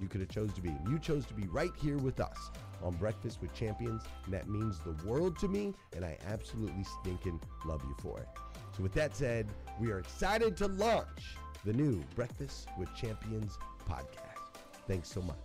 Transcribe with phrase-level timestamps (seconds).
[0.00, 0.74] you could have chose to be.
[0.88, 2.50] You chose to be right here with us
[2.82, 7.40] on Breakfast with Champions, and that means the world to me, and I absolutely stinking
[7.64, 8.28] love you for it.
[8.76, 9.48] So with that said,
[9.78, 13.58] we are excited to launch the new Breakfast with Champions
[13.88, 14.60] podcast.
[14.86, 15.36] Thanks so much.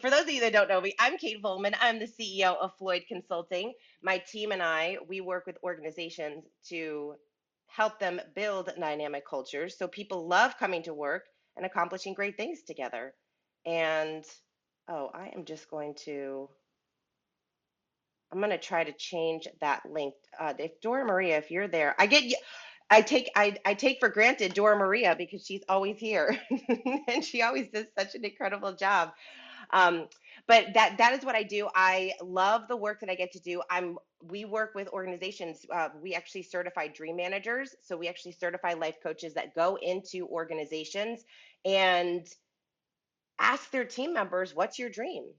[0.00, 1.74] For those of you that don't know me, I'm Kate Volman.
[1.80, 3.72] I'm the CEO of Floyd Consulting.
[4.02, 7.14] My team and I, we work with organizations to
[7.68, 11.22] help them build dynamic cultures so people love coming to work
[11.56, 13.14] and accomplishing great things together.
[13.66, 14.24] And
[14.88, 16.48] oh, I am just going to,
[18.32, 20.14] I'm going to try to change that link.
[20.38, 22.36] Uh, if Dora Maria, if you're there, I get you.
[22.90, 26.38] I take I, I take for granted Dora Maria because she's always here
[27.08, 29.12] and she always does such an incredible job.
[29.72, 30.08] Um,
[30.46, 31.68] but that that is what I do.
[31.74, 33.62] I love the work that I get to do.
[33.70, 35.64] I'm we work with organizations.
[35.72, 40.26] Uh, we actually certify dream managers, so we actually certify life coaches that go into
[40.28, 41.24] organizations
[41.64, 42.26] and
[43.38, 45.34] ask their team members, "What's your dream?"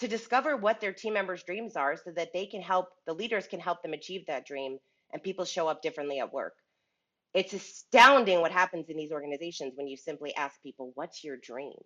[0.00, 3.46] To discover what their team members' dreams are, so that they can help the leaders
[3.46, 4.78] can help them achieve that dream,
[5.12, 6.54] and people show up differently at work.
[7.34, 11.78] It's astounding what happens in these organizations when you simply ask people, "What's your dream?"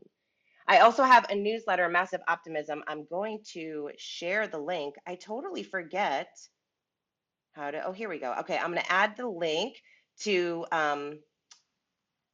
[0.68, 2.82] I also have a newsletter, Massive Optimism.
[2.88, 4.94] I'm going to share the link.
[5.06, 6.28] I totally forget
[7.52, 8.34] how to, oh, here we go.
[8.40, 9.76] Okay, I'm going to add the link
[10.20, 11.20] to um,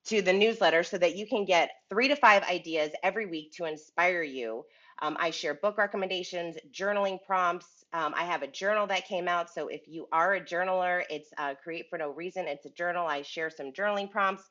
[0.06, 3.64] to the newsletter so that you can get three to five ideas every week to
[3.64, 4.64] inspire you.
[5.02, 7.84] Um, I share book recommendations, journaling prompts.
[7.93, 9.50] Um, I have a journal that came out.
[9.52, 12.46] So if you are a journaler, it's uh, Create for No Reason.
[12.49, 13.06] It's a journal.
[13.06, 14.44] I share some journaling prompts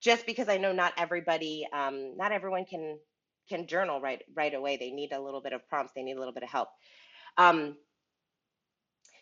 [0.00, 2.98] just because I know not everybody, um, not everyone can
[3.48, 4.76] can journal right right away.
[4.76, 5.92] They need a little bit of prompts.
[5.94, 6.68] They need a little bit of help.
[7.36, 7.76] Um,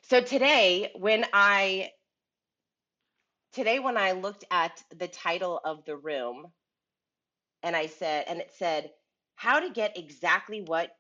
[0.05, 1.91] so today, when I
[3.53, 6.47] today when I looked at the title of the room,
[7.63, 8.91] and I said, and it said,
[9.37, 10.91] how to get exactly what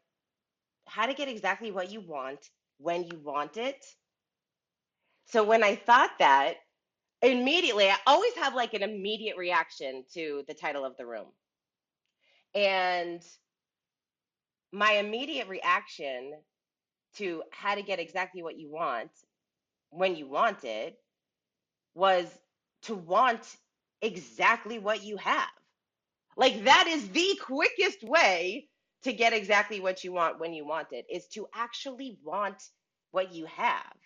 [0.87, 2.41] how to get exactly what you want
[2.79, 3.85] when you want it.
[5.27, 6.57] So when I thought that,
[7.23, 11.27] immediately I always have like an immediate reaction to the title of the room.
[12.57, 13.23] And
[14.73, 16.33] my immediate reaction
[17.17, 19.11] to how to get exactly what you want
[19.91, 20.97] when you want it
[21.95, 22.27] was
[22.83, 23.57] to want
[24.03, 25.49] exactly what you have.
[26.37, 28.69] Like that is the quickest way
[29.05, 32.63] to get exactly what you want when you want it is to actually want
[33.13, 33.97] what you have.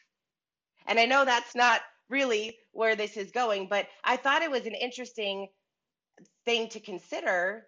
[0.86, 4.66] And I know that's not really where this is going, but I thought it was
[4.66, 5.48] an interesting
[6.44, 7.64] thing to consider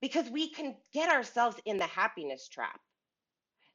[0.00, 2.80] because we can get ourselves in the happiness trap.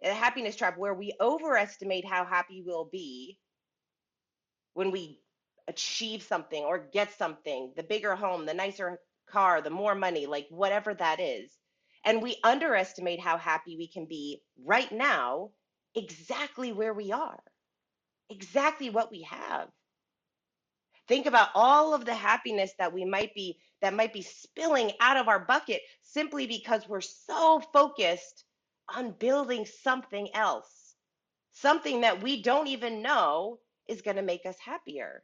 [0.01, 3.37] The happiness trap where we overestimate how happy we'll be
[4.73, 5.19] when we
[5.67, 8.99] achieve something or get something, the bigger home, the nicer
[9.29, 11.51] car, the more money, like whatever that is.
[12.05, 15.51] And we underestimate how happy we can be right now,
[15.95, 17.39] exactly where we are,
[18.29, 19.69] exactly what we have.
[21.07, 25.17] Think about all of the happiness that we might be that might be spilling out
[25.17, 28.45] of our bucket simply because we're so focused
[28.95, 30.95] on building something else.
[31.51, 33.59] Something that we don't even know
[33.89, 35.21] is going to make us happier.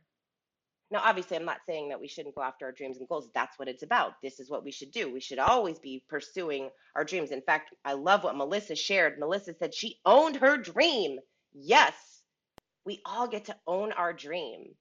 [0.92, 3.30] Now, obviously, I'm not saying that we shouldn't go after our dreams and goals.
[3.34, 4.14] That's what it's about.
[4.22, 5.12] This is what we should do.
[5.14, 7.32] We should always be pursuing our dreams.
[7.32, 9.20] In fact, I love what Melissa shared.
[9.20, 11.18] Melissa said she owned her dream.
[11.54, 11.94] Yes,
[12.86, 14.76] we all get to own our dream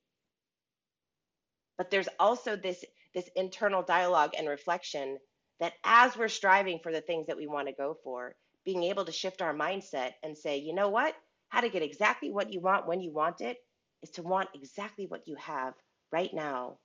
[1.79, 2.85] but there's also this
[3.19, 5.19] this internal dialogue and reflection
[5.59, 9.05] that as we're striving for the things that we want to go for being able
[9.05, 11.15] to shift our mindset and say you know what?
[11.49, 13.57] How to get exactly what you want when you want it
[14.05, 15.75] is to want exactly what you have
[16.13, 16.79] right now.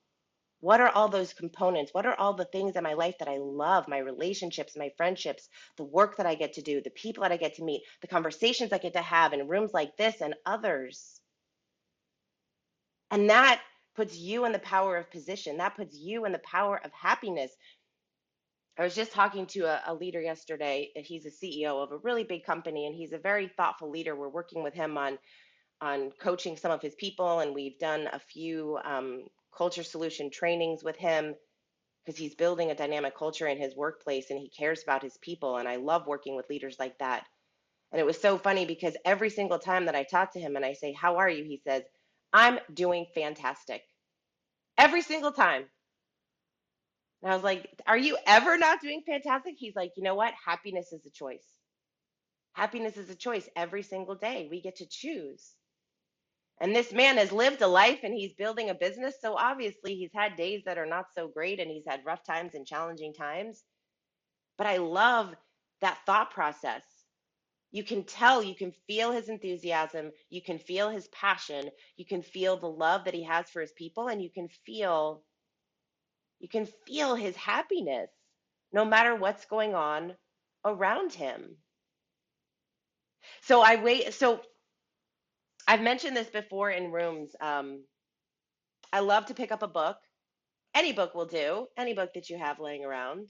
[0.59, 1.93] What are all those components?
[1.93, 3.87] What are all the things in my life that i love?
[3.87, 5.47] My relationships my friendships
[5.77, 8.07] the work that i get to do the people that i get to meet the
[8.07, 11.19] conversations i get to have in rooms like this and others.
[13.11, 13.61] And that
[13.95, 15.57] puts you in the power of position.
[15.57, 17.51] That puts you in the power of happiness.
[18.77, 20.89] I was just talking to a, a, leader yesterday.
[20.95, 24.15] He's a CEO of a really big company, and he's a very thoughtful leader.
[24.15, 25.19] We're working with him on
[25.81, 29.25] on coaching some of his people, and we've done a few um,
[29.55, 31.35] culture solution trainings with him
[32.03, 35.57] because he's building a dynamic culture in his workplace, and he cares about his people.
[35.57, 37.25] And I love working with leaders like that.
[37.91, 40.65] And it was so funny because every single time that I talk to him and
[40.65, 41.83] I say, "How are you?" he says,
[42.33, 43.83] I'm doing fantastic.
[44.77, 45.65] Every single time.
[47.23, 49.55] And I was like, Are you ever not doing fantastic?
[49.57, 50.33] He's like, You know what?
[50.45, 51.47] Happiness is a choice.
[52.53, 54.47] Happiness is a choice every single day.
[54.51, 55.53] We get to choose.
[56.61, 59.15] And this man has lived a life and he's building a business.
[59.21, 62.55] So obviously, he's had days that are not so great and he's had rough times
[62.55, 63.63] and challenging times.
[64.57, 65.33] But I love
[65.81, 66.83] that thought process
[67.73, 72.21] you can tell, you can feel his enthusiasm, you can feel his passion, you can
[72.21, 75.23] feel the love that he has for his people, and you can feel
[76.39, 78.09] you can feel his happiness
[78.71, 80.13] no matter what's going on
[80.63, 81.55] around him.
[83.41, 84.41] So I wait so
[85.67, 87.35] I've mentioned this before in rooms.
[87.41, 87.85] Um,
[88.91, 89.97] I love to pick up a book.
[90.75, 93.29] Any book will do, any book that you have laying around,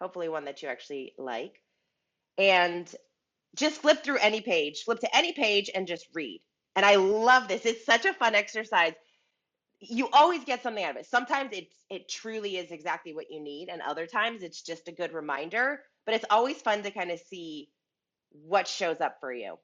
[0.00, 1.62] hopefully one that you actually like.
[2.38, 2.92] And
[3.56, 6.42] just flip through any page, flip to any page and just read.
[6.76, 7.66] And I love this.
[7.66, 8.94] It's such a fun exercise.
[9.80, 11.06] You always get something out of it.
[11.06, 14.92] Sometimes it's it truly is exactly what you need, and other times it's just a
[14.92, 15.80] good reminder.
[16.04, 17.70] But it's always fun to kind of see
[18.32, 19.56] what shows up for you.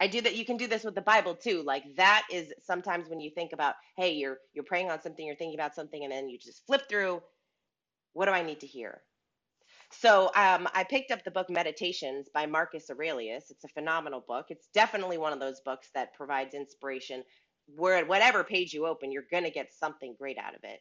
[0.00, 0.36] I do that.
[0.36, 1.62] You can do this with the Bible too.
[1.62, 5.36] Like that is sometimes when you think about, hey, you're you're praying on something, you're
[5.36, 7.22] thinking about something, and then you just flip through.
[8.12, 9.02] What do I need to hear?
[9.92, 13.50] So um, I picked up the book Meditations by Marcus Aurelius.
[13.50, 14.46] It's a phenomenal book.
[14.50, 17.24] It's definitely one of those books that provides inspiration.
[17.74, 20.80] Where whatever page you open, you're going to get something great out of it.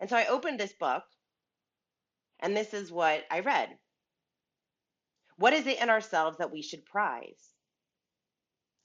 [0.00, 1.02] And so I opened this book,
[2.40, 3.68] and this is what I read.
[5.36, 7.50] What is it in ourselves that we should prize?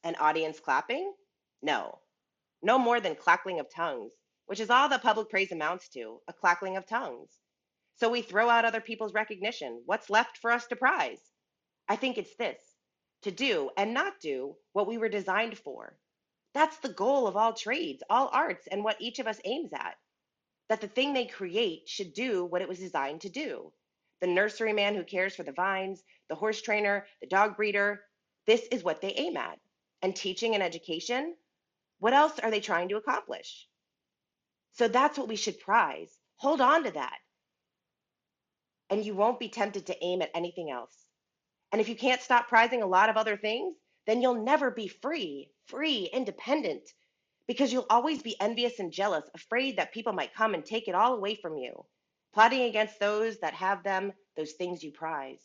[0.04, 1.14] An audience clapping?
[1.62, 2.00] No.
[2.62, 4.14] No more than clackling of tongues,
[4.48, 7.30] which is all that public praise amounts to a clackling of tongues.
[7.98, 9.82] So we throw out other people's recognition.
[9.86, 11.22] What's left for us to prize?
[11.88, 12.60] I think it's this
[13.22, 15.98] to do and not do what we were designed for.
[16.54, 19.96] That's the goal of all trades, all arts, and what each of us aims at.
[20.70, 23.72] That the thing they create should do what it was designed to do.
[24.22, 28.02] The nurseryman who cares for the vines, the horse trainer, the dog breeder,
[28.48, 29.60] this is what they aim at.
[30.02, 31.36] And teaching and education,
[32.00, 33.68] what else are they trying to accomplish?
[34.74, 36.12] So that's what we should prize.
[36.38, 37.18] Hold on to that.
[38.90, 40.96] And you won't be tempted to aim at anything else.
[41.72, 43.76] And if you can't stop prizing a lot of other things,
[44.06, 46.88] then you'll never be free, free, independent,
[47.48, 50.96] because you'll always be envious and jealous, afraid that people might come and take it
[50.96, 51.86] all away from you,
[52.34, 55.42] plotting against those that have them, those things you prize.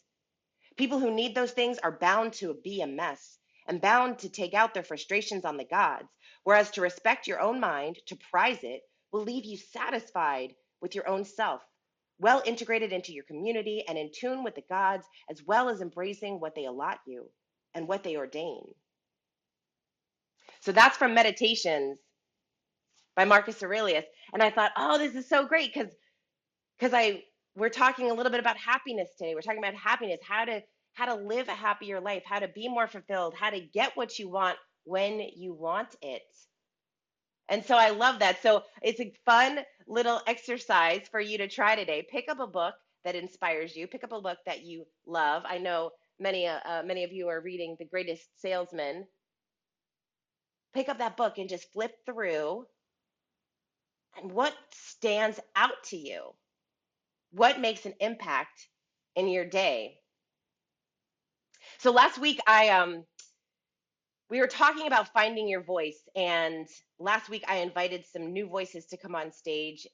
[0.77, 4.55] People who need those things are bound to be a mess and bound to take
[4.55, 6.09] out their frustrations on the gods,
[6.45, 8.83] whereas to respect your own mind, to prize it,
[9.13, 11.63] will leave you satisfied with your own self,
[12.21, 16.39] well integrated into your community and in tune with the gods, as well as embracing
[16.41, 17.27] what they allot you
[17.75, 18.63] and what they ordain.
[20.61, 21.99] So that's from Meditations
[23.17, 24.05] by Marcus Aurelius.
[24.33, 25.93] And I thought, oh, this is so great because
[26.79, 27.23] because I
[27.57, 29.35] we're talking a little bit about happiness today.
[29.35, 30.63] We're talking about happiness, how to
[30.95, 34.19] how to live a happier life, how to be more fulfilled, how to get what
[34.19, 36.23] you want when you want it.
[37.51, 38.43] And so I love that.
[38.43, 42.07] So it's a fun little exercise for you to try today.
[42.11, 43.89] Pick up a book that inspires you.
[43.89, 45.45] Pick up a book that you love.
[45.47, 49.07] I know many uh, uh, many of you are reading The Greatest Salesman.
[50.75, 52.67] Pick up that book and just flip through.
[54.21, 56.35] And what stands out to you?
[57.33, 58.69] What makes an impact
[59.17, 59.99] in your day?
[61.79, 63.05] So last week I um
[64.31, 66.69] we were talking about finding your voice and
[66.99, 69.87] last week i invited some new voices to come on stage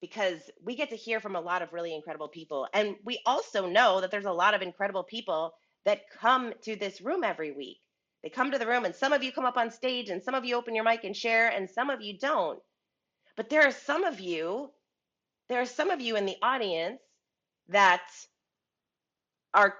[0.00, 2.68] because we get to hear from a lot of really incredible people.
[2.74, 5.52] And we also know that there's a lot of incredible people
[5.84, 7.78] that come to this room every week.
[8.22, 10.34] They come to the room and some of you come up on stage and some
[10.34, 12.60] of you open your mic and share and some of you don't.
[13.36, 14.70] But there are some of you
[15.48, 17.00] there are some of you in the audience
[17.68, 18.02] that
[19.54, 19.74] are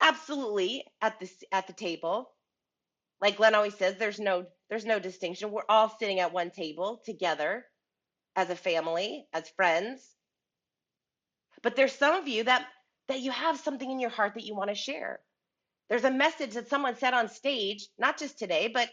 [0.00, 2.30] absolutely at the at the table
[3.20, 5.50] like Glenn always says, there's no there's no distinction.
[5.50, 7.64] We're all sitting at one table together
[8.36, 10.08] as a family, as friends.
[11.62, 12.66] But there's some of you that
[13.08, 15.20] that you have something in your heart that you want to share.
[15.88, 18.88] There's a message that someone said on stage, not just today, but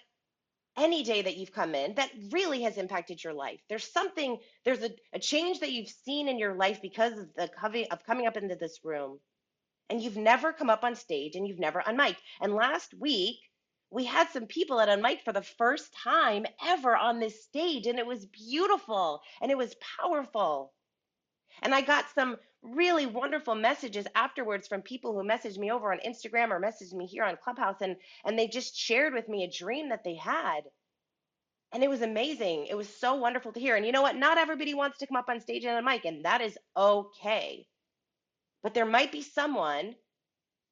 [0.77, 3.59] any day that you've come in that really has impacted your life.
[3.69, 7.49] There's something, there's a, a change that you've seen in your life because of the
[7.49, 9.19] coming of coming up into this room.
[9.89, 12.17] And you've never come up on stage and you've never unmiked.
[12.41, 13.37] And last week,
[13.91, 17.99] we had some people at Unmiked for the first time ever on this stage, and
[17.99, 20.73] it was beautiful and it was powerful.
[21.61, 25.99] And I got some really wonderful messages afterwards from people who messaged me over on
[26.05, 29.51] Instagram or messaged me here on Clubhouse, and, and they just shared with me a
[29.51, 30.61] dream that they had.
[31.73, 32.67] And it was amazing.
[32.67, 33.75] It was so wonderful to hear.
[33.75, 34.15] And you know what?
[34.15, 37.67] Not everybody wants to come up on stage and a mic, and that is okay.
[38.63, 39.95] But there might be someone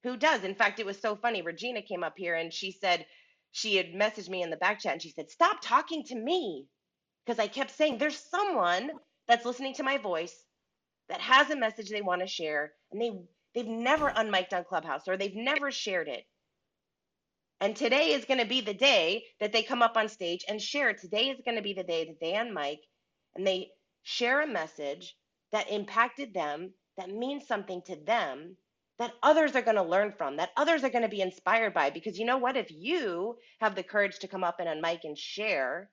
[0.06, 0.44] who does.
[0.44, 1.42] In fact, it was so funny.
[1.42, 3.06] Regina came up here and she said
[3.52, 6.66] she had messaged me in the back chat and she said, Stop talking to me.
[7.26, 8.90] Because I kept saying, There's someone
[9.28, 10.34] that's listening to my voice
[11.08, 13.10] that has a message they want to share and they
[13.54, 16.24] they've never unmiked on Clubhouse or they've never shared it.
[17.60, 20.60] And today is going to be the day that they come up on stage and
[20.60, 20.92] share.
[20.94, 22.78] Today is going to be the day that they unmic
[23.34, 23.70] and they
[24.02, 25.16] share a message
[25.52, 28.56] that impacted them, that means something to them,
[28.98, 31.90] that others are going to learn from, that others are going to be inspired by.
[31.90, 32.56] Because you know what?
[32.56, 35.90] If you have the courage to come up and unmic and share,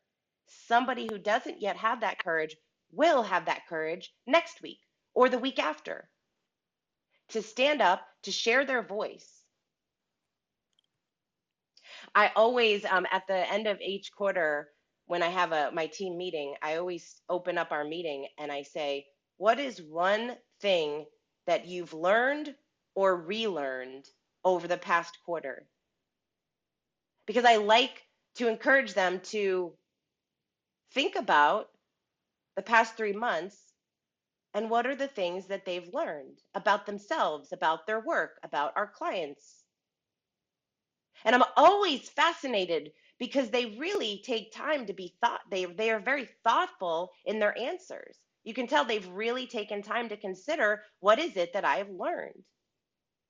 [0.67, 2.55] somebody who doesn't yet have that courage
[2.91, 4.79] will have that courage next week
[5.13, 6.10] or the week after
[7.29, 9.27] to stand up, to share their voice.
[12.15, 14.69] I always, um, at the end of each quarter,
[15.07, 18.63] when I have a my team meeting, I always open up our meeting and I
[18.63, 19.07] say,
[19.38, 21.05] "What is one thing
[21.48, 22.55] that you've learned
[22.96, 24.06] or relearned
[24.44, 25.68] over the past quarter.
[27.26, 28.04] Because I like
[28.36, 29.78] to encourage them to
[30.92, 31.70] think about
[32.56, 33.74] the past three months
[34.54, 38.88] and what are the things that they've learned about themselves, about their work, about our
[38.88, 39.64] clients.
[41.26, 46.00] And I'm always fascinated because they really take time to be thought they they are
[46.00, 48.20] very thoughtful in their answers.
[48.44, 52.44] You can tell they've really taken time to consider what is it that I've learned?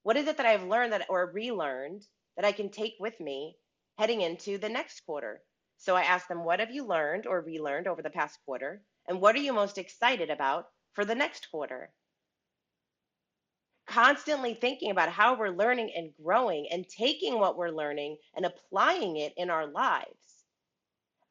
[0.03, 2.05] What is it that I've learned that or relearned
[2.35, 3.57] that I can take with me
[3.97, 5.41] heading into the next quarter?
[5.77, 8.83] So I asked them, what have you learned or relearned over the past quarter?
[9.07, 11.91] And what are you most excited about for the next quarter?
[13.87, 19.17] Constantly thinking about how we're learning and growing and taking what we're learning and applying
[19.17, 20.22] it in our lives.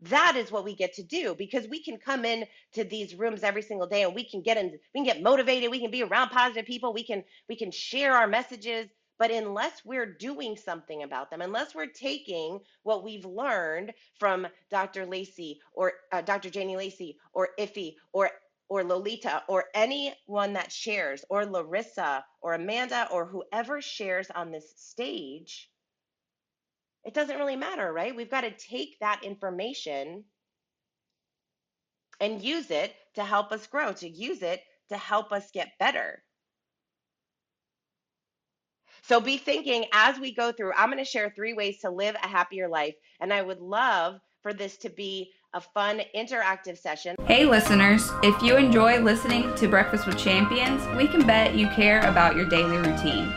[0.02, 3.44] That is what we get to do because we can come in to these rooms
[3.44, 6.02] every single day and we can get in, we can get motivated, we can be
[6.02, 11.04] around positive people, we can we can share our messages, but unless we're doing something
[11.04, 15.06] about them, unless we're taking what we've learned from Dr.
[15.06, 16.50] Lacey or uh, Dr.
[16.50, 18.30] Janie Lacey or Iffy or
[18.68, 24.73] or Lolita or anyone that shares or Larissa or Amanda or whoever shares on this
[24.76, 25.71] stage,
[27.04, 28.14] it doesn't really matter, right?
[28.14, 30.25] We've got to take that information
[32.21, 36.23] and use it to help us grow, to use it to help us get better.
[39.02, 42.14] So be thinking as we go through, I'm going to share three ways to live
[42.23, 42.94] a happier life.
[43.21, 47.16] And I would love for this to be a fun interactive session.
[47.26, 52.00] Hey, listeners, if you enjoy listening to Breakfast with Champions, we can bet you care
[52.09, 53.32] about your daily routine.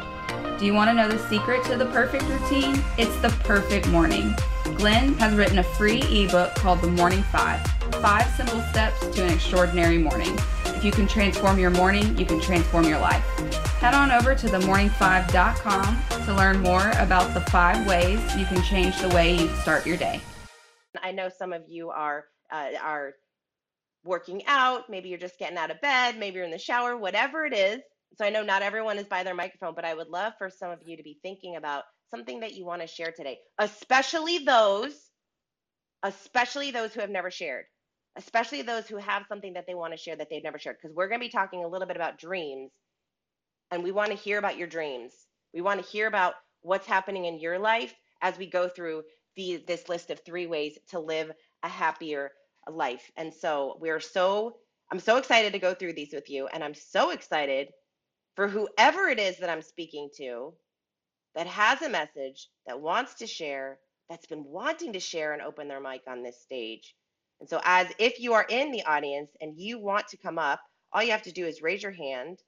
[0.57, 2.81] Do you want to know the secret to the perfect routine?
[2.97, 4.33] It's the perfect morning.
[4.77, 7.61] Glenn has written a free ebook called The Morning Five
[8.01, 10.33] Five Simple Steps to an Extraordinary Morning.
[10.67, 13.21] If you can transform your morning, you can transform your life.
[13.79, 18.97] Head on over to themorning5.com to learn more about the five ways you can change
[19.01, 20.21] the way you start your day.
[21.03, 23.15] I know some of you are uh, are
[24.05, 27.45] working out, maybe you're just getting out of bed, maybe you're in the shower, whatever
[27.45, 27.81] it is,
[28.17, 30.71] so I know not everyone is by their microphone, but I would love for some
[30.71, 34.93] of you to be thinking about something that you want to share today, especially those,
[36.03, 37.65] especially those who have never shared,
[38.17, 40.95] especially those who have something that they want to share that they've never shared, because
[40.95, 42.71] we're going to be talking a little bit about dreams,
[43.71, 45.13] and we want to hear about your dreams.
[45.53, 49.03] We want to hear about what's happening in your life as we go through
[49.35, 51.31] the, this list of three ways to live
[51.63, 52.31] a happier
[52.71, 53.11] life.
[53.17, 54.57] And so we're so,
[54.91, 57.69] I'm so excited to go through these with you, and I'm so excited
[58.35, 60.53] for whoever it is that I'm speaking to
[61.35, 65.67] that has a message that wants to share, that's been wanting to share and open
[65.67, 66.95] their mic on this stage.
[67.39, 70.61] And so, as if you are in the audience and you want to come up,
[70.93, 72.39] all you have to do is raise your hand.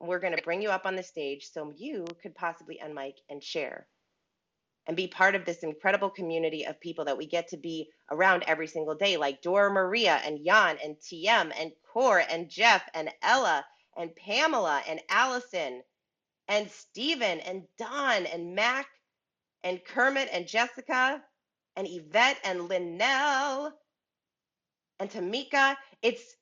[0.00, 3.14] And we're going to bring you up on the stage so you could possibly unmic
[3.28, 3.86] and share
[4.86, 8.44] and be part of this incredible community of people that we get to be around
[8.46, 13.10] every single day, like Dora Maria and Jan and TM and Core and Jeff and
[13.22, 13.64] Ella
[13.96, 15.82] and Pamela and Allison
[16.48, 18.86] and Stephen and Don and Mac
[19.62, 21.22] and Kermit and Jessica
[21.76, 23.72] and Yvette and Linnell
[24.98, 25.76] and Tamika.
[26.02, 26.36] It's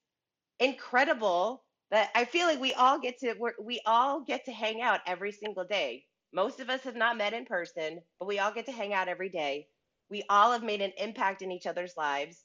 [0.61, 5.01] incredible that I feel like we all get to we all get to hang out
[5.07, 6.05] every single day.
[6.33, 9.09] Most of us have not met in person, but we all get to hang out
[9.09, 9.69] every day.
[10.11, 12.45] We all have made an impact in each other's lives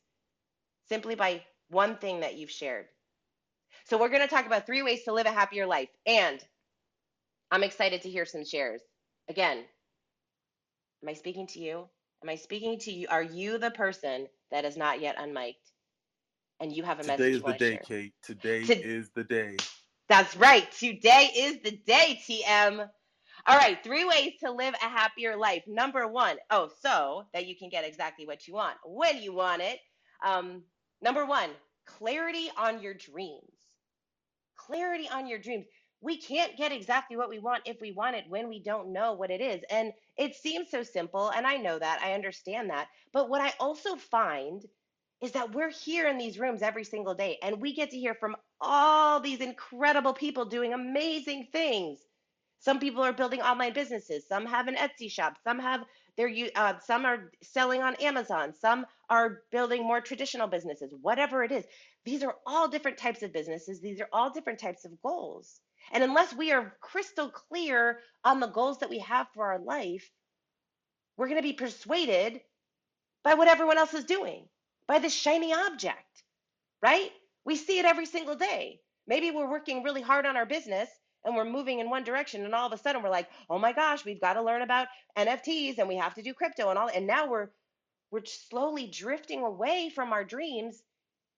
[0.87, 2.87] simply by one thing that you've shared.
[3.85, 5.89] So we're going to talk about three ways to live a happier life.
[6.05, 6.39] And
[7.51, 8.81] I'm excited to hear some shares.
[9.29, 9.57] Again,
[11.03, 11.87] am I speaking to you?
[12.23, 13.07] Am I speaking to you?
[13.09, 15.55] Are you the person that is not yet unmiked?
[16.61, 17.17] And you have a message.
[17.17, 17.35] Today message.
[17.35, 17.81] is the day, share?
[17.83, 18.13] Kate.
[18.23, 19.57] Today to- is the day.
[20.07, 20.71] That's right.
[20.71, 22.89] Today is the day, TM.
[23.45, 25.63] All right, three ways to live a happier life.
[25.67, 29.61] Number one, oh, so that you can get exactly what you want when you want
[29.61, 29.79] it.
[30.23, 30.63] Um,
[31.01, 31.49] number one,
[31.85, 33.52] clarity on your dreams
[34.67, 35.65] clarity on your dreams.
[36.01, 39.13] We can't get exactly what we want if we want it when we don't know
[39.13, 39.61] what it is.
[39.69, 41.29] And it seems so simple.
[41.29, 42.01] And I know that.
[42.03, 42.87] I understand that.
[43.13, 44.63] But what I also find
[45.21, 48.13] is that we're here in these rooms every single day and we get to hear
[48.13, 51.99] from all these incredible people doing amazing things.
[52.59, 55.81] Some people are building online businesses, some have an Etsy shop, some have
[56.17, 61.51] they're uh, some are selling on Amazon, some are building more traditional businesses, whatever it
[61.51, 61.65] is.
[62.05, 63.81] These are all different types of businesses.
[63.81, 65.59] These are all different types of goals.
[65.91, 70.09] And unless we are crystal clear on the goals that we have for our life,
[71.17, 72.41] we're going to be persuaded
[73.23, 74.47] by what everyone else is doing,
[74.87, 76.23] by this shiny object,
[76.81, 77.11] right?
[77.45, 78.81] We see it every single day.
[79.07, 80.89] Maybe we're working really hard on our business
[81.25, 83.73] and we're moving in one direction and all of a sudden we're like, "Oh my
[83.73, 86.89] gosh, we've got to learn about NFTs and we have to do crypto and all."
[86.89, 87.49] And now we're
[88.11, 90.83] we're slowly drifting away from our dreams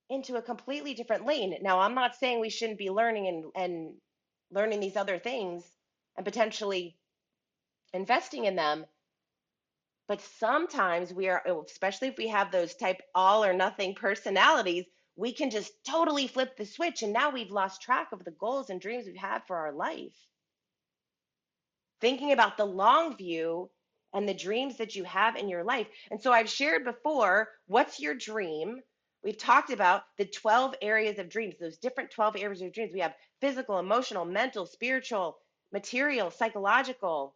[0.10, 1.58] into a completely different lane.
[1.62, 3.94] Now, I'm not saying we shouldn't be learning and, and
[4.52, 5.64] learning these other things
[6.16, 6.98] and potentially
[7.94, 8.86] investing in them.
[10.08, 14.86] But sometimes we are, oh, especially if we have those type all or nothing personalities,
[15.16, 17.02] we can just totally flip the switch.
[17.02, 20.16] And now we've lost track of the goals and dreams we've had for our life.
[22.02, 23.70] Thinking about the long view
[24.14, 25.88] and the dreams that you have in your life.
[26.12, 28.82] And so I've shared before what's your dream?
[29.24, 32.92] We've talked about the 12 areas of dreams, those different 12 areas of dreams.
[32.94, 35.38] We have physical, emotional, mental, spiritual,
[35.72, 37.36] material, psychological,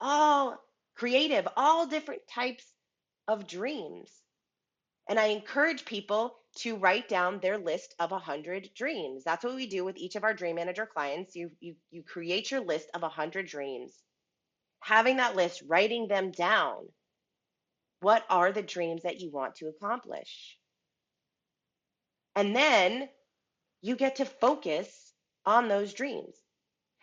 [0.00, 0.58] all
[0.94, 2.64] creative, all different types
[3.28, 4.10] of dreams.
[5.08, 9.24] And I encourage people to write down their list of 100 dreams.
[9.24, 11.34] That's what we do with each of our dream manager clients.
[11.34, 13.92] You, you, you create your list of 100 dreams.
[14.80, 16.88] Having that list, writing them down.
[18.00, 20.58] What are the dreams that you want to accomplish?
[22.34, 23.08] And then
[23.80, 25.12] you get to focus
[25.46, 26.36] on those dreams.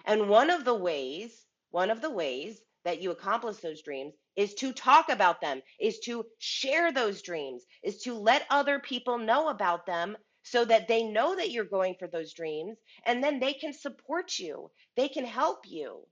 [0.05, 4.53] And one of the ways, one of the ways that you accomplish those dreams is
[4.53, 9.49] to talk about them, is to share those dreams, is to let other people know
[9.49, 13.51] about them so that they know that you're going for those dreams and then they
[13.51, 16.07] can support you, they can help you.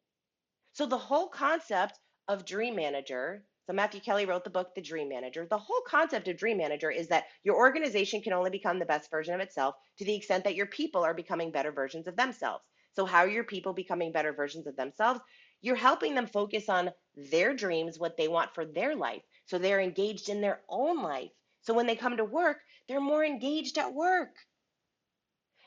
[0.73, 5.09] So, the whole concept of Dream Manager so Matthew Kelly wrote the book, The Dream
[5.09, 5.45] Manager.
[5.45, 9.11] The whole concept of Dream Manager is that your organization can only become the best
[9.11, 12.63] version of itself to the extent that your people are becoming better versions of themselves.
[12.95, 15.19] So how are your people becoming better versions of themselves?
[15.61, 19.21] You're helping them focus on their dreams, what they want for their life.
[19.45, 21.31] So they're engaged in their own life.
[21.61, 24.35] So when they come to work, they're more engaged at work.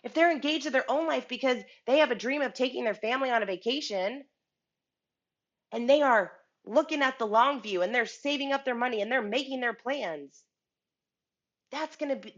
[0.02, 2.94] If they're engaged in their own life because they have a dream of taking their
[2.94, 4.24] family on a vacation
[5.72, 6.32] and they are
[6.64, 9.74] looking at the long view and they're saving up their money and they're making their
[9.74, 10.42] plans
[11.70, 12.34] that's going to be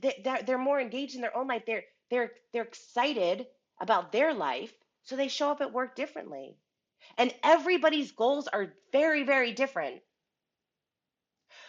[0.46, 3.46] they're, more engaged in their own life they're they're they're excited
[3.80, 6.56] about their life so they show up at work differently
[7.18, 10.00] and everybody's goals are very very different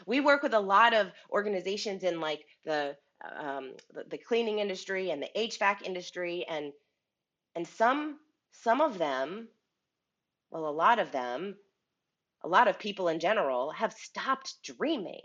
[0.06, 2.95] we work with a lot of organizations in like the
[3.39, 3.71] um,
[4.10, 6.73] the, cleaning industry and the hvac industry and
[7.56, 8.17] and some
[8.51, 9.47] some of them
[10.51, 11.56] well a lot of them
[12.43, 15.21] a lot of people in general have stopped dreaming.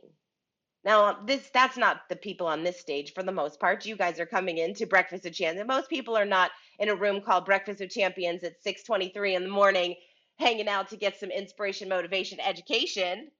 [0.84, 3.84] Now, this that's not the people on this stage for the most part.
[3.84, 5.66] You guys are coming into Breakfast of Champions.
[5.66, 9.48] Most people are not in a room called Breakfast of Champions at 6:23 in the
[9.48, 9.96] morning
[10.38, 13.30] hanging out to get some inspiration, motivation, education.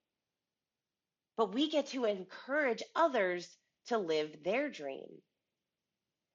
[1.37, 3.47] But we get to encourage others
[3.87, 5.07] to live their dream.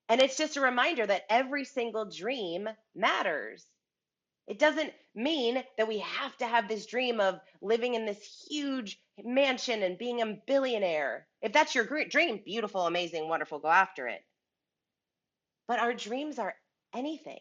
[0.08, 3.64] And it's just a reminder that every single dream matters.
[4.46, 9.00] It doesn't mean that we have to have this dream of living in this huge
[9.22, 11.26] mansion and being a billionaire.
[11.40, 14.22] If that's your dream, beautiful, amazing, wonderful, go after it.
[15.66, 16.54] But our dreams are
[16.94, 17.40] anything.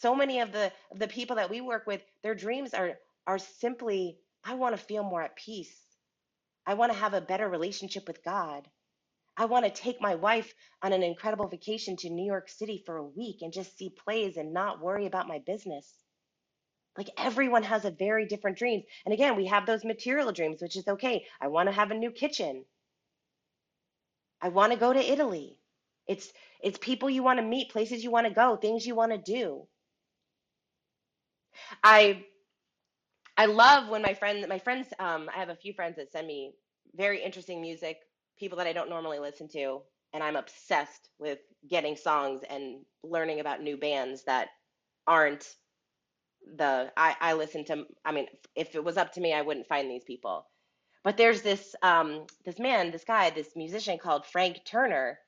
[0.00, 4.18] So many of the the people that we work with, their dreams are are simply
[4.44, 5.76] I want to feel more at peace.
[6.66, 8.68] I want to have a better relationship with God.
[9.36, 12.96] I want to take my wife on an incredible vacation to New York City for
[12.96, 15.92] a week and just see plays and not worry about my business.
[16.96, 18.84] Like everyone has a very different dreams.
[19.04, 21.24] And again, we have those material dreams, which is okay.
[21.40, 22.64] I want to have a new kitchen.
[24.40, 25.58] I want to go to Italy.
[26.06, 26.32] It's
[26.62, 29.18] it's people you want to meet, places you want to go, things you want to
[29.18, 29.66] do.
[31.84, 32.24] I
[33.36, 36.26] I love when my friends my friends um I have a few friends that send
[36.26, 36.52] me
[36.96, 37.98] very interesting music
[38.38, 39.82] people that I don't normally listen to,
[40.14, 41.38] and I'm obsessed with
[41.70, 44.48] getting songs and learning about new bands that
[45.06, 45.46] aren't
[46.56, 49.68] the I, I listen to I mean if it was up to me I wouldn't
[49.68, 50.46] find these people.
[51.04, 55.18] But there's this um this man, this guy, this musician called Frank Turner.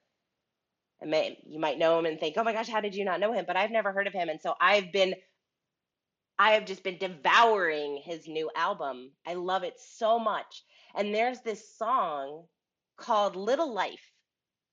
[1.01, 3.21] And may, you might know him and think, "Oh my gosh, how did you not
[3.21, 5.15] know him?" But I've never heard of him and so I've been
[6.41, 9.13] I have just been devouring his new album.
[9.27, 10.65] I love it so much.
[10.95, 12.47] And there's this song
[12.97, 14.01] called Little Life.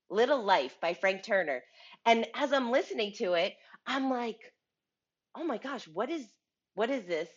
[0.10, 1.62] Little Life by Frank Turner.
[2.06, 3.54] And as I'm listening to it,
[3.86, 4.40] I'm like,
[5.36, 6.26] oh my gosh, what is
[6.76, 7.28] what does this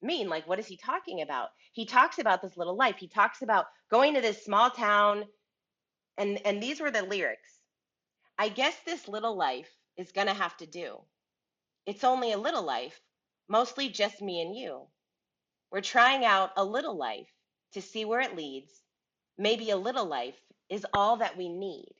[0.00, 0.28] mean?
[0.28, 1.48] Like what is he talking about?
[1.72, 2.96] He talks about this little life.
[2.96, 5.24] He talks about going to this small town
[6.16, 7.58] and and these were the lyrics.
[8.38, 10.98] I guess this little life is going to have to do.
[11.86, 13.00] It's only a little life,
[13.50, 14.86] mostly just me and you.
[15.70, 17.28] We're trying out a little life
[17.74, 18.72] to see where it leads
[19.36, 20.36] maybe a little life
[20.68, 21.92] is all that we need.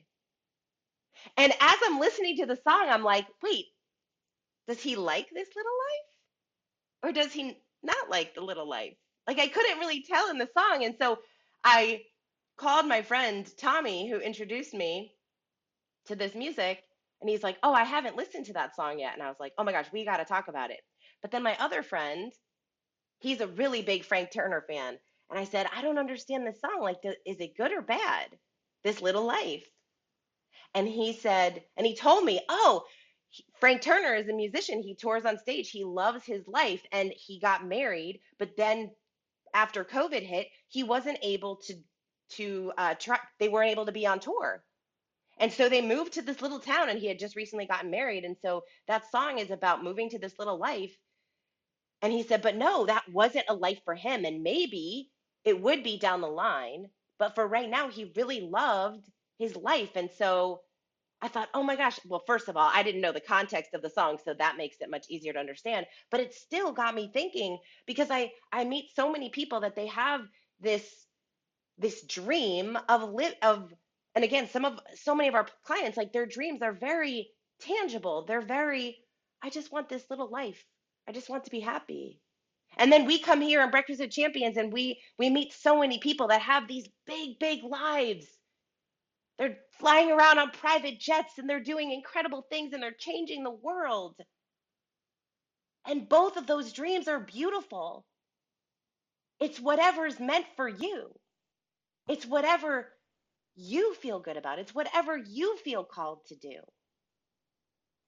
[1.37, 3.67] And as I'm listening to the song, I'm like, wait,
[4.69, 7.09] does he like this little life?
[7.09, 8.95] Or does he not like the little life?
[9.27, 10.85] Like I couldn't really tell in the song.
[10.85, 11.19] And so
[11.65, 12.03] I
[12.59, 15.13] called my friend Tommy, who introduced me
[16.07, 16.83] to this music.
[17.21, 19.15] And he's like, oh, I haven't listened to that song yet.
[19.15, 20.81] And I was like, oh my gosh, we got to talk about it.
[21.23, 22.33] But then my other friend,
[23.19, 24.99] he's a really big Frank Turner fan.
[25.31, 26.81] And I said, I don't understand this song.
[26.81, 28.29] Like, is it good or bad?
[28.83, 29.65] This little life.
[30.75, 32.85] And he said, and he told me, oh,
[33.61, 34.83] Frank Turner is a musician.
[34.83, 35.71] He tours on stage.
[35.71, 38.91] He loves his life and he got married, but then
[39.55, 41.75] after COVID hit, he wasn't able to
[42.31, 43.19] to uh, try.
[43.39, 44.63] They weren't able to be on tour,
[45.39, 46.89] and so they moved to this little town.
[46.89, 50.19] And he had just recently gotten married, and so that song is about moving to
[50.19, 50.97] this little life.
[52.03, 55.11] And he said, but no, that wasn't a life for him, and maybe
[55.45, 56.91] it would be down the line.
[57.19, 59.07] But for right now, he really loved
[59.39, 60.63] his life, and so
[61.23, 63.83] I thought, oh my gosh, well, first of all, I didn't know the context of
[63.83, 65.87] the song, so that makes it much easier to understand.
[66.11, 69.89] But it still got me thinking because I I meet so many people that they
[69.89, 70.23] have
[70.61, 71.07] this
[71.79, 73.73] this dream of live of
[74.15, 78.25] and again, some of so many of our clients, like their dreams are very tangible.
[78.27, 78.99] They're very,
[79.43, 80.65] I just want this little life.
[81.11, 82.21] I just want to be happy.
[82.79, 85.99] And then we come here on Breakfast with Champions and we we meet so many
[85.99, 88.29] people that have these big, big lives
[89.41, 93.51] they're flying around on private jets and they're doing incredible things and they're changing the
[93.51, 94.15] world.
[95.89, 98.05] And both of those dreams are beautiful.
[99.41, 101.11] It's whatever's meant for you.
[102.07, 102.93] It's whatever
[103.57, 104.59] you feel good about.
[104.59, 106.61] It's whatever you feel called to do.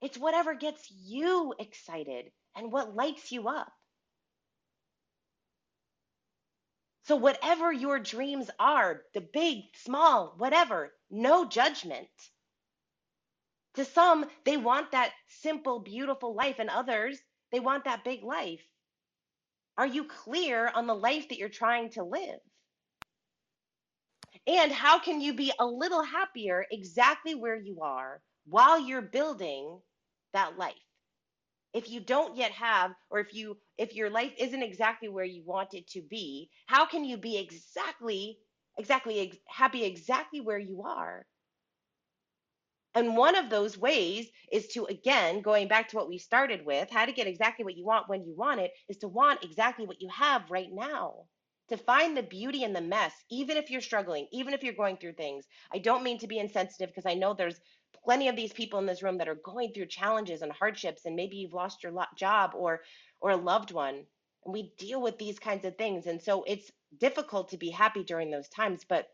[0.02, 3.72] It's whatever gets you excited and what lights you up.
[7.04, 12.08] So, whatever your dreams are, the big, small, whatever, no judgment.
[13.74, 18.62] To some, they want that simple, beautiful life, and others, they want that big life.
[19.78, 22.40] Are you clear on the life that you're trying to live?
[24.46, 29.80] And how can you be a little happier exactly where you are while you're building
[30.32, 30.81] that life?
[31.74, 35.42] If you don't yet have or if you if your life isn't exactly where you
[35.44, 38.38] want it to be how can you be exactly
[38.78, 41.26] exactly ex- happy exactly where you are?
[42.94, 46.90] And one of those ways is to again going back to what we started with
[46.90, 49.86] how to get exactly what you want when you want it is to want exactly
[49.86, 51.26] what you have right now.
[51.68, 54.98] To find the beauty in the mess even if you're struggling even if you're going
[54.98, 55.46] through things.
[55.72, 57.60] I don't mean to be insensitive because i know there's
[58.04, 61.16] plenty of these people in this room that are going through challenges and hardships and
[61.16, 62.82] maybe you've lost your job or
[63.20, 64.06] or a loved one.
[64.44, 66.06] And we deal with these kinds of things.
[66.06, 69.06] And so it's difficult to be happy during those times but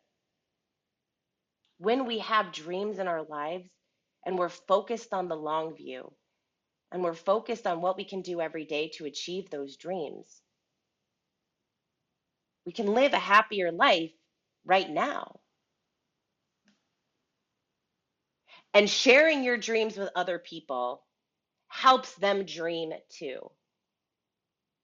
[1.79, 3.71] when we have dreams in our lives
[4.27, 6.13] and we're focused on the long view
[6.93, 10.43] and we're focused on what we can do every day to achieve those dreams
[12.67, 14.13] we can live a happier life
[14.65, 15.41] right now
[18.75, 21.03] And sharing your dreams with other people
[21.69, 23.51] helps them dream too.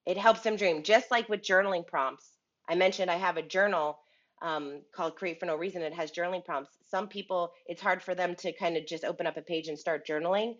[0.06, 2.28] It helps them dream, just like with journaling prompts.
[2.68, 3.98] I mentioned I have a journal
[4.42, 5.80] um, called Create for No Reason.
[5.82, 6.76] It has journaling prompts.
[6.88, 9.78] Some people, it's hard for them to kind of just open up a page and
[9.78, 10.56] start journaling.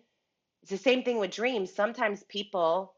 [0.63, 1.73] It's the same thing with dreams.
[1.73, 2.93] Sometimes people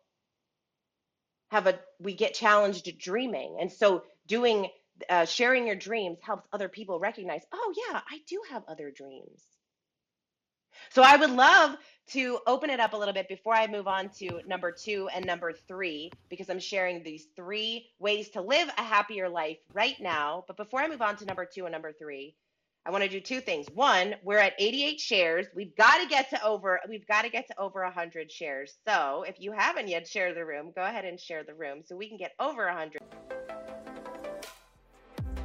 [1.49, 3.57] have a, we get challenged dreaming.
[3.59, 4.69] And so doing,
[5.09, 9.43] uh, sharing your dreams helps other people recognize, oh, yeah, I do have other dreams.
[10.89, 11.77] So I would love
[12.09, 15.25] to open it up a little bit before I move on to number two and
[15.25, 20.45] number three, because I'm sharing these three ways to live a happier life right now.
[20.47, 22.35] But before I move on to number two and number three,
[22.85, 23.67] I want to do two things.
[23.73, 25.47] One, we're at 88 shares.
[25.53, 28.77] We've got to get to over we've got to get to over 100 shares.
[28.87, 31.97] So, if you haven't yet shared the room, go ahead and share the room so
[31.97, 32.96] we can get over 100.